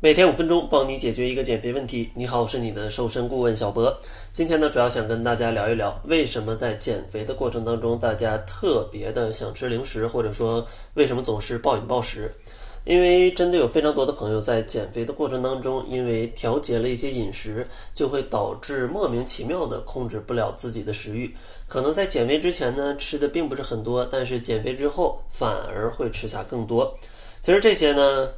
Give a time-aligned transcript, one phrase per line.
[0.00, 2.08] 每天五分钟，帮你解决一个减肥问题。
[2.14, 3.92] 你好，我是你的瘦身顾问小博。
[4.32, 10.64] 今天呢，主要想跟大家聊一聊，为什么在减肥的过程当中，大家特别的想吃零食，或者说
[10.94, 12.32] 为什么总是暴饮暴食？
[12.84, 21.34] 因为真的有非常多的朋友在减肥的过程当中，因为调节了一些饮食，就会导致莫名其妙的控制不了自己的食欲。
[21.66, 26.96] 可能在减肥之前呢，吃的并不是很多，但是减肥之后反而会吃下更多。
[27.40, 28.28] 其实这些呢。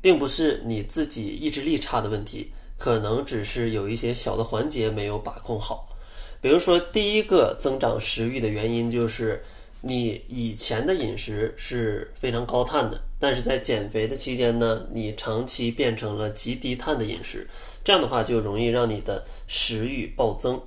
[0.00, 5.88] 并不是你自己意志力差的问题，可能只是有一些小的环节没有把控好。
[6.40, 9.44] 比如说，第一个增长食欲的原因就是
[9.82, 17.46] 你以前的饮食是非常高碳的，但是在减肥的期间呢，你长期变成了极低碳的饮食，
[17.84, 20.58] 这样的话就容易让你的食欲暴增。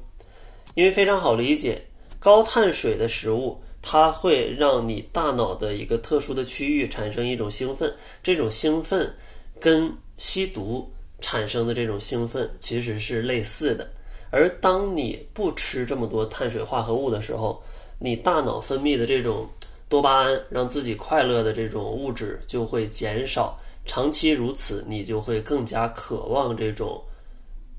[0.75, 1.81] 因为非常好理解，
[2.19, 3.59] 高碳水的食物。
[3.85, 7.93] 它会让你大脑的一个特殊的区域产生一种兴奋，
[8.23, 9.13] 这种兴奋
[9.59, 13.87] 跟吸毒产生的这种兴奋其实是类似的。
[14.31, 17.61] 而当你不吃这么多碳水化合物的时候，
[17.99, 19.47] 你大脑分泌的这种
[19.89, 23.55] 多巴胺让自己快乐的这种物质就会减少。
[23.85, 27.03] 长期如此，你就会更加渴望这种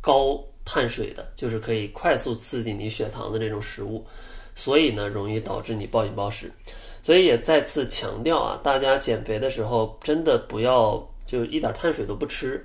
[0.03, 4.07] 高碳水的，就是可以快速刺激你血糖的这种食物。
[4.55, 6.51] 所以呢，容易导致你暴饮暴食，
[7.03, 12.65] 所以也再次强调啊，大家减肥的时候真的不要就一点碳水都不吃，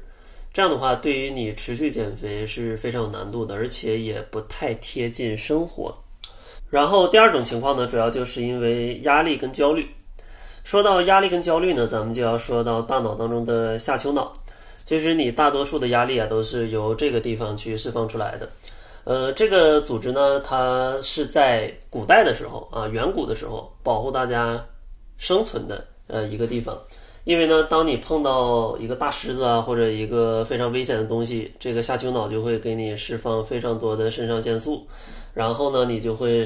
[0.53, 5.95] 这样的话对于你持续减肥是非常有难度的，而且也不太贴近生活。
[6.69, 9.87] 然后第二种情况呢，主要就是因为压力跟焦虑。
[10.63, 14.31] 说到压力跟焦虑呢，咱们就要说到大脑当中的下丘脑。
[14.83, 18.47] 其实你大多数的压力啊，都是由这个地方去释放出来的。
[19.03, 24.63] 呃，这个组织呢，它是在古代的时候啊，远古的时候保护大家
[25.17, 26.77] 生存的呃一个地方。
[27.23, 34.85] 因为呢，当你碰到一个大狮子啊，或者一个非常危险的东西，这个下丘脑就会给你释放非常多的肾上腺素，
[35.33, 36.45] 然后呢，你就会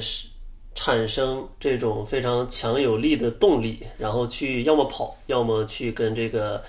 [0.76, 6.62] 产生这种非常强有力的动力，然后去要么跑，要么去跟这个。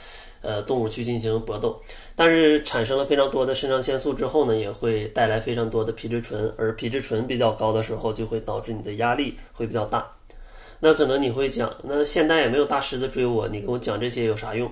[0.47, 1.81] 呃，动物去进行搏斗，
[2.17, 10.07] 但是产生了非常多的肾上腺素之后呢，也会带来非常多的皮质醇，而皮质醇比较高的时候，就会导致你的压力会比较大。
[10.79, 14.71] 那可能你会讲，那现在也没有大狮子追我，你跟我讲这些有啥用？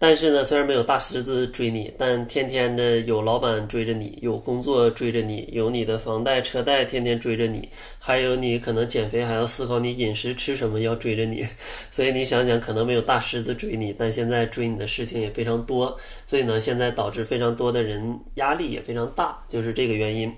[0.00, 11.44] 但是呢，虽然没有大狮子追你，但天天的有老板追着你，有工作追着你，有你的房贷车贷天天追着你，还有你可能减肥还要思考你饮食吃什么要追着你，
[11.90, 20.32] 所以你想想，可能没有大狮子追你，但现在追你的事情也非常多，所以呢，现在导致非常多的人压力也非常大，就是这个原因。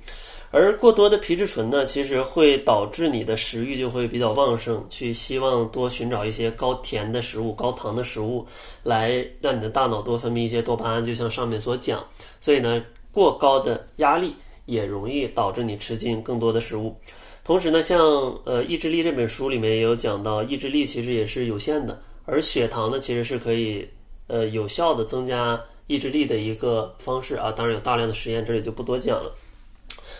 [0.53, 8.45] 而过多的皮质醇呢，其实会导致你的食欲就会比较旺盛，去希望多寻找一些高甜的食物、高糖的食物，
[8.83, 11.05] 来让你的大脑多分泌一些多巴胺。
[11.05, 12.05] 就像上面所讲，
[12.41, 14.35] 所以呢，过高的压力
[14.67, 16.97] 也容易导致你吃进更多的食物。
[17.45, 18.01] 同时呢，像
[18.45, 23.89] 呃《意志力》这本书里面也有讲到，意志力其实也是有限的，而血糖呢，其实是可以
[24.27, 27.53] 呃有效的增加意志力的一个方式啊。
[27.53, 29.33] 当然有大量的实验，这里就不多讲了。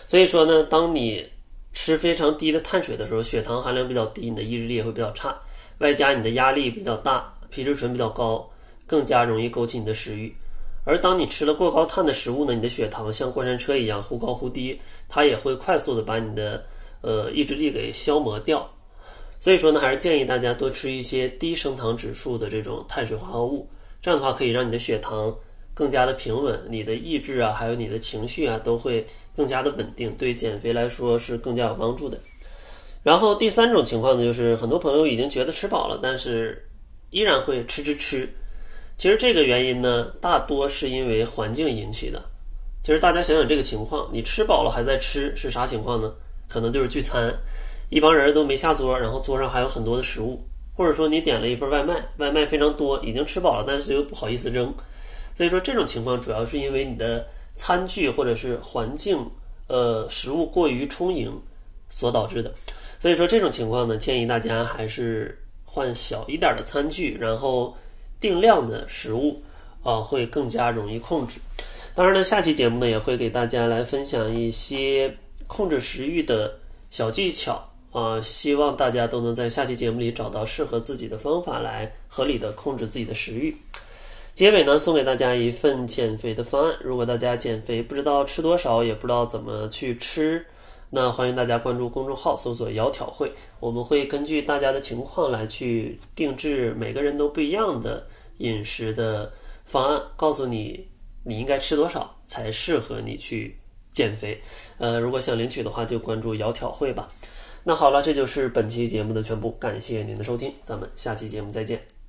[0.07, 1.25] 所以说呢，当你
[1.73, 5.39] 吃非常低的碳水的时候，血糖含量比较低，你的意志力也会比较差，
[5.79, 8.49] 外加你的压力比较大，皮质醇比较高，
[8.85, 10.35] 更加容易勾起你的食欲。
[10.83, 16.65] 而当你吃了过高碳的食物呢，你的血糖像过山车一样忽高忽低，它也会快速的把你的
[17.01, 18.69] 呃意志力给消磨掉。
[19.39, 23.69] 所以说呢，还是建议大家多吃一些低升糖指数的这种碳水化合物，
[24.01, 25.35] 这样的话可以让你的血糖
[25.81, 29.03] 更加的平稳，你的意志啊，还有你的情绪啊，都会。
[29.33, 32.19] 更加的稳定，对减肥来说是更加有帮助的。
[33.01, 36.61] 然后第三种情况呢，就是很多朋友已经觉得吃饱了，但是
[37.11, 38.27] 依然会吃吃吃。
[38.97, 42.21] 其实这个原因呢，大多是因为环境引起的。
[42.83, 46.13] 其实大家想想这个情况，你吃饱了还在吃是啥情况呢？
[46.49, 47.33] 可能就是聚餐，
[47.89, 50.43] 一帮人都没下桌，然后桌上还有很多的食物，
[50.75, 54.73] 或者说你点了一份外卖，外卖非常多，已经吃饱了，但是又不好意思扔。
[55.41, 57.25] 所以说这种情况主要是因为你的。
[57.53, 59.19] 餐具或者是环境，
[59.67, 61.29] 呃，食物过于充盈
[61.89, 62.51] 所导致的。
[62.97, 67.75] 所以说这种情况呢，建议大家还是换小一点的餐具，然后
[68.21, 69.43] 定量的食物，
[69.83, 71.41] 啊，会更加容易控制。
[71.93, 75.13] 当然呢，下期节目呢也会给大家来分享一些
[75.45, 76.57] 控制食欲的
[76.89, 77.61] 小技巧
[77.91, 83.55] 啊，希望大家都能在下期节目里找到适合自己的方法来合理的控制自己的食欲。
[84.41, 86.75] 结尾呢，送给大家一份减肥的方案。
[86.81, 90.43] 如果大家减肥不知道吃多少，也不知道怎么去吃，
[90.89, 98.03] 那欢迎大家关注公众号，搜索“窈窕会”，我们会根据大家的情况来去定制每个人都不一样的
[98.39, 99.31] 饮食的
[99.63, 100.87] 方案，告诉你
[101.23, 103.55] 你应该吃多少才适合你去
[103.93, 104.41] 减肥。
[104.79, 107.07] 呃，如果想领取的话，就关注窈窕会吧。
[107.63, 112.00] 那好了，这就是本期节目的全部，感谢您的收听，咱们下期节目再见。